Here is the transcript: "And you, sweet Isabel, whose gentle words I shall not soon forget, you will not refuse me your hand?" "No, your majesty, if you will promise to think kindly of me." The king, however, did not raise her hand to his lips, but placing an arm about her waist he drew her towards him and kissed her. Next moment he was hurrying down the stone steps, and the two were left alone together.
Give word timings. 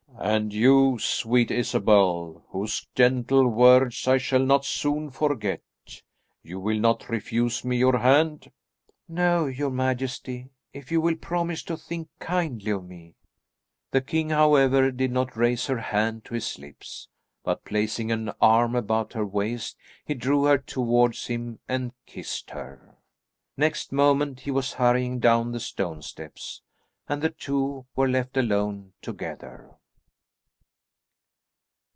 "And 0.21 0.53
you, 0.53 0.99
sweet 0.99 1.49
Isabel, 1.49 2.45
whose 2.49 2.85
gentle 2.93 3.47
words 3.47 4.07
I 4.07 4.19
shall 4.19 4.45
not 4.45 4.63
soon 4.65 5.09
forget, 5.09 5.63
you 6.43 6.59
will 6.59 6.77
not 6.79 7.09
refuse 7.09 7.65
me 7.65 7.77
your 7.77 7.97
hand?" 7.97 8.51
"No, 9.09 9.47
your 9.47 9.71
majesty, 9.71 10.49
if 10.73 10.91
you 10.91 11.01
will 11.01 11.15
promise 11.15 11.63
to 11.63 11.75
think 11.75 12.07
kindly 12.19 12.69
of 12.69 12.85
me." 12.87 13.15
The 13.89 14.01
king, 14.01 14.29
however, 14.29 14.91
did 14.91 15.11
not 15.11 15.35
raise 15.35 15.65
her 15.65 15.79
hand 15.79 16.23
to 16.25 16.35
his 16.35 16.59
lips, 16.59 17.07
but 17.43 17.65
placing 17.65 18.11
an 18.11 18.29
arm 18.39 18.75
about 18.75 19.13
her 19.13 19.25
waist 19.25 19.75
he 20.05 20.13
drew 20.13 20.43
her 20.43 20.59
towards 20.59 21.25
him 21.25 21.57
and 21.67 21.93
kissed 22.05 22.51
her. 22.51 22.95
Next 23.57 23.91
moment 23.91 24.41
he 24.41 24.51
was 24.51 24.73
hurrying 24.73 25.17
down 25.19 25.51
the 25.51 25.59
stone 25.59 26.03
steps, 26.03 26.61
and 27.09 27.23
the 27.23 27.31
two 27.31 27.87
were 27.95 28.07
left 28.07 28.37
alone 28.37 28.93
together. 29.01 29.77